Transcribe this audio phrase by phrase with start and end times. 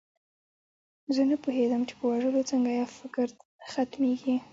[1.15, 3.27] زه نه پوهېدم چې په وژلو څنګه یو فکر
[3.71, 4.35] ختمیږي